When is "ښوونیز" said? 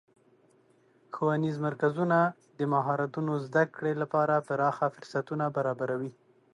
1.15-1.57